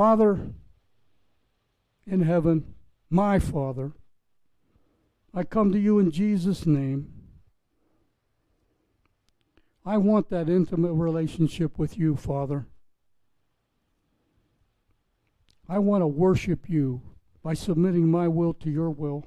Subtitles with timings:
[0.00, 0.54] Father
[2.06, 2.72] in heaven,
[3.10, 3.92] my Father,
[5.34, 7.12] I come to you in Jesus' name.
[9.84, 12.64] I want that intimate relationship with you, Father.
[15.68, 17.02] I want to worship you
[17.42, 19.26] by submitting my will to your will.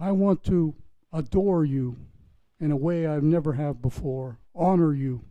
[0.00, 0.74] I want to
[1.12, 1.98] adore you
[2.58, 5.26] in a way I've never have before, honor you,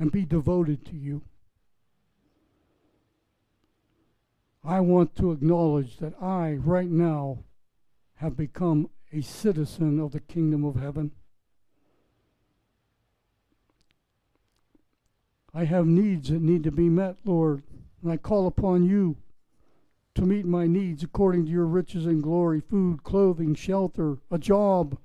[0.00, 1.22] and be devoted to you.
[4.64, 7.44] I want to acknowledge that I, right now,
[8.16, 11.12] have become a citizen of the kingdom of heaven.
[15.52, 17.62] I have needs that need to be met, Lord,
[18.02, 19.16] and I call upon you
[20.14, 24.98] to meet my needs according to your riches and glory food, clothing, shelter, a job,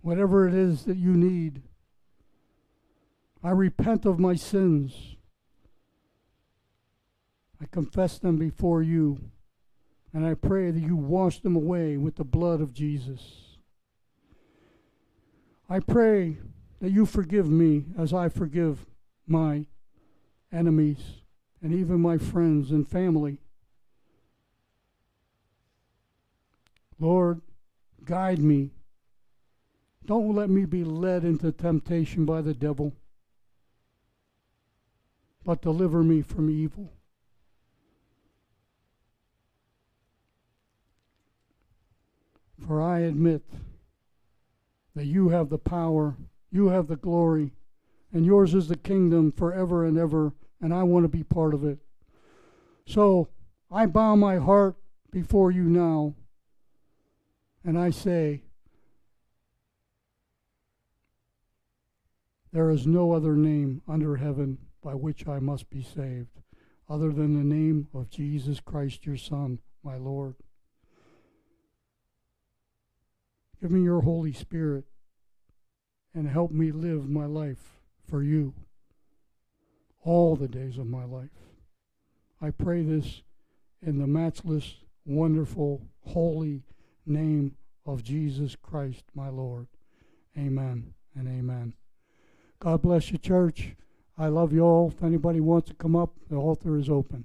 [0.00, 1.62] whatever it is that you need.
[3.44, 5.16] I repent of my sins.
[7.60, 9.20] I confess them before you,
[10.14, 13.58] and I pray that you wash them away with the blood of Jesus.
[15.68, 16.38] I pray
[16.80, 18.86] that you forgive me as I forgive
[19.26, 19.66] my
[20.50, 21.02] enemies
[21.62, 23.38] and even my friends and family.
[26.98, 27.42] Lord,
[28.04, 28.70] guide me.
[30.06, 32.94] Don't let me be led into temptation by the devil,
[35.44, 36.92] but deliver me from evil.
[42.66, 43.42] For I admit
[44.94, 46.16] that you have the power,
[46.50, 47.52] you have the glory,
[48.12, 51.64] and yours is the kingdom forever and ever, and I want to be part of
[51.64, 51.78] it.
[52.86, 53.28] So
[53.70, 54.76] I bow my heart
[55.10, 56.14] before you now,
[57.64, 58.42] and I say,
[62.52, 66.42] There is no other name under heaven by which I must be saved,
[66.90, 70.34] other than the name of Jesus Christ, your Son, my Lord.
[73.62, 74.84] Give me your Holy Spirit
[76.14, 78.52] and help me live my life for you
[80.04, 81.30] all the days of my life.
[82.42, 83.22] I pray this
[83.80, 84.76] in the matchless,
[85.06, 86.62] wonderful, holy
[87.06, 87.56] name
[87.86, 89.66] of Jesus Christ, my Lord.
[90.36, 91.72] Amen and amen.
[92.58, 93.76] God bless you, church.
[94.16, 94.88] I love you all.
[94.96, 97.24] If anybody wants to come up, the altar is open.